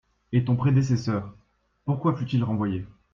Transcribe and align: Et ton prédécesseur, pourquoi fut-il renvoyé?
Et 0.31 0.43
ton 0.43 0.55
prédécesseur, 0.55 1.37
pourquoi 1.85 2.15
fut-il 2.17 2.43
renvoyé? 2.43 2.87